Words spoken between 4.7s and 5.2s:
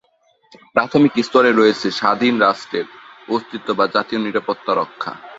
রক্ষা।